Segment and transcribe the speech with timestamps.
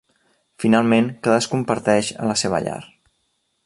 [0.63, 2.83] Finalment, cadascun parteix a la seva llar.